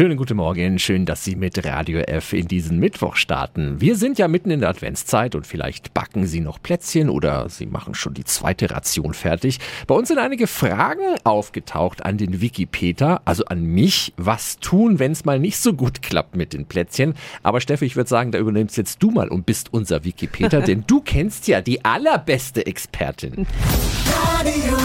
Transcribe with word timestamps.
Schönen 0.00 0.16
guten 0.16 0.38
Morgen, 0.38 0.78
schön, 0.78 1.04
dass 1.04 1.24
Sie 1.24 1.36
mit 1.36 1.62
Radio 1.62 2.00
F 2.00 2.32
in 2.32 2.48
diesen 2.48 2.78
Mittwoch 2.78 3.16
starten. 3.16 3.82
Wir 3.82 3.96
sind 3.96 4.18
ja 4.18 4.28
mitten 4.28 4.50
in 4.50 4.60
der 4.60 4.70
Adventszeit 4.70 5.34
und 5.34 5.46
vielleicht 5.46 5.92
backen 5.92 6.26
Sie 6.26 6.40
noch 6.40 6.58
Plätzchen 6.62 7.10
oder 7.10 7.50
Sie 7.50 7.66
machen 7.66 7.94
schon 7.94 8.14
die 8.14 8.24
zweite 8.24 8.70
Ration 8.70 9.12
fertig. 9.12 9.58
Bei 9.86 9.94
uns 9.94 10.08
sind 10.08 10.16
einige 10.16 10.46
Fragen 10.46 11.02
aufgetaucht 11.24 12.02
an 12.02 12.16
den 12.16 12.40
Wikipedia, 12.40 13.20
also 13.26 13.44
an 13.44 13.62
mich. 13.62 14.14
Was 14.16 14.58
tun, 14.58 14.98
wenn 14.98 15.12
es 15.12 15.26
mal 15.26 15.38
nicht 15.38 15.58
so 15.58 15.74
gut 15.74 16.00
klappt 16.00 16.34
mit 16.34 16.54
den 16.54 16.64
Plätzchen? 16.64 17.12
Aber 17.42 17.60
Steffi, 17.60 17.84
ich 17.84 17.96
würde 17.96 18.08
sagen, 18.08 18.32
da 18.32 18.38
übernimmst 18.38 18.78
jetzt 18.78 19.02
du 19.02 19.10
mal 19.10 19.28
und 19.28 19.44
bist 19.44 19.70
unser 19.70 20.02
Wikipedia, 20.02 20.60
denn 20.66 20.84
du 20.86 21.02
kennst 21.02 21.46
ja 21.46 21.60
die 21.60 21.84
allerbeste 21.84 22.64
Expertin. 22.64 23.46
Radio 24.38 24.78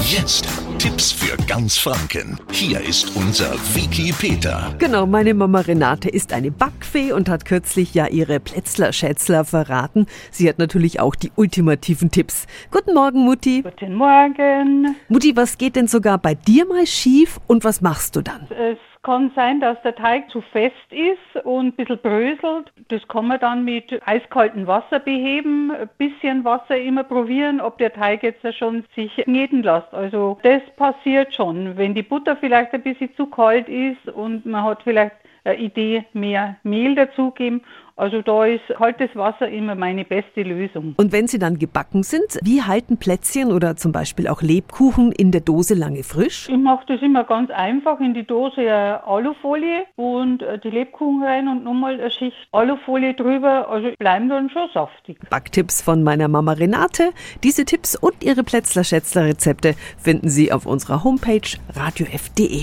Jetzt 0.00 0.48
Tipps 0.84 1.12
für 1.12 1.34
ganz 1.46 1.78
Franken. 1.78 2.38
Hier 2.52 2.78
ist 2.78 3.16
unser 3.16 3.54
Wiki 3.74 4.12
Peter. 4.12 4.74
Genau, 4.78 5.06
meine 5.06 5.32
Mama 5.32 5.60
Renate 5.60 6.10
ist 6.10 6.34
eine 6.34 6.50
Backfee 6.50 7.10
und 7.12 7.30
hat 7.30 7.46
kürzlich 7.46 7.94
ja 7.94 8.06
ihre 8.08 8.38
Plätzler-Schätzler 8.38 9.46
verraten. 9.46 10.04
Sie 10.30 10.46
hat 10.46 10.58
natürlich 10.58 11.00
auch 11.00 11.14
die 11.14 11.32
ultimativen 11.36 12.10
Tipps. 12.10 12.46
Guten 12.70 12.92
Morgen, 12.92 13.20
Mutti. 13.20 13.62
Guten 13.62 13.94
Morgen. 13.94 14.94
Mutti, 15.08 15.34
was 15.34 15.56
geht 15.56 15.76
denn 15.76 15.86
sogar 15.86 16.18
bei 16.18 16.34
dir 16.34 16.66
mal 16.66 16.86
schief 16.86 17.40
und 17.46 17.64
was 17.64 17.80
machst 17.80 18.14
du 18.16 18.20
dann? 18.20 18.46
Es 18.50 18.76
kann 19.04 19.30
sein, 19.36 19.60
dass 19.60 19.80
der 19.82 19.94
Teig 19.94 20.28
zu 20.30 20.40
fest 20.40 20.74
ist 20.90 21.44
und 21.44 21.66
ein 21.66 21.72
bisschen 21.72 21.98
bröselt. 21.98 22.72
Das 22.88 23.06
kann 23.06 23.28
man 23.28 23.38
dann 23.38 23.64
mit 23.64 24.00
eiskaltem 24.06 24.66
Wasser 24.66 24.98
beheben. 24.98 25.70
Ein 25.70 25.88
bisschen 25.98 26.44
Wasser 26.44 26.76
immer 26.76 27.04
probieren, 27.04 27.60
ob 27.60 27.78
der 27.78 27.92
Teig 27.92 28.24
jetzt 28.24 28.42
schon 28.56 28.84
sich 28.96 29.14
kneten 29.14 29.62
lässt. 29.62 29.92
Also 29.92 30.38
das 30.42 30.62
passiert 30.76 31.34
schon. 31.34 31.76
Wenn 31.76 31.94
die 31.94 32.02
Butter 32.02 32.36
vielleicht 32.36 32.72
ein 32.72 32.82
bisschen 32.82 33.14
zu 33.14 33.26
kalt 33.26 33.68
ist 33.68 34.08
und 34.08 34.44
man 34.46 34.64
hat 34.64 34.82
vielleicht 34.82 35.14
Idee, 35.52 36.04
mehr 36.12 36.56
Mehl 36.62 36.94
dazugeben 36.94 37.62
also 37.96 38.22
da 38.22 38.44
ist 38.44 38.62
kaltes 38.76 39.14
Wasser 39.14 39.48
immer 39.48 39.76
meine 39.76 40.04
beste 40.04 40.42
Lösung. 40.42 40.94
Und 40.96 41.12
wenn 41.12 41.28
sie 41.28 41.38
dann 41.38 41.58
gebacken 41.58 42.02
sind, 42.02 42.40
wie 42.42 42.62
halten 42.62 42.96
Plätzchen 42.96 43.52
oder 43.52 43.76
zum 43.76 43.92
Beispiel 43.92 44.26
auch 44.26 44.42
Lebkuchen 44.42 45.12
in 45.12 45.30
der 45.30 45.42
Dose 45.42 45.74
lange 45.74 46.02
frisch? 46.02 46.48
Ich 46.48 46.56
mache 46.56 46.84
das 46.88 47.00
immer 47.02 47.22
ganz 47.22 47.50
einfach 47.50 48.00
in 48.00 48.14
die 48.14 48.26
Dose 48.26 48.62
eine 48.62 49.04
Alufolie 49.04 49.84
und 49.94 50.42
äh, 50.42 50.58
die 50.58 50.70
Lebkuchen 50.70 51.22
rein 51.22 51.46
und 51.46 51.62
nochmal 51.62 52.00
eine 52.00 52.10
Schicht 52.10 52.36
Alufolie 52.50 53.14
drüber. 53.14 53.68
Also 53.68 53.90
bleiben 53.96 54.28
dann 54.28 54.50
schon 54.50 54.68
saftig. 54.74 55.18
Backtipps 55.30 55.80
von 55.80 56.02
meiner 56.02 56.26
Mama 56.26 56.52
Renate. 56.52 57.12
Diese 57.44 57.64
Tipps 57.64 57.94
und 57.94 58.24
ihre 58.24 58.42
Plätzler-Schätzler-Rezepte 58.42 59.74
finden 59.98 60.28
Sie 60.28 60.50
auf 60.50 60.66
unserer 60.66 61.04
Homepage 61.04 61.48
radiof.de. 61.76 62.62